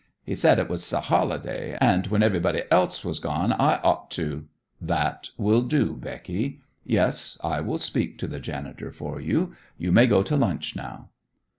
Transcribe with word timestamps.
He 0.23 0.33
said 0.33 0.57
it 0.57 0.67
was 0.67 0.91
a 0.91 0.99
holiday, 0.99 1.77
and 1.79 2.07
when 2.07 2.23
everybody 2.23 2.63
else 2.71 3.05
was 3.05 3.19
gone 3.19 3.53
I 3.53 3.75
ought 3.83 4.09
to" 4.17 4.45
"That 4.81 5.29
will 5.37 5.61
do, 5.61 5.93
Becky. 5.95 6.59
Yes, 6.83 7.37
I 7.43 7.61
will 7.61 7.77
speak 7.77 8.17
to 8.17 8.27
the 8.27 8.39
janitor 8.39 8.91
for 8.91 9.19
you. 9.21 9.53
You 9.77 9.91
may 9.91 10.07
go 10.07 10.23
to 10.23 10.35
lunch 10.35 10.75
now." 10.75 11.09